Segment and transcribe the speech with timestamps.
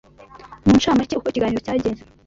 [0.65, 2.01] mu nshamake uko ikiganiro cyagenze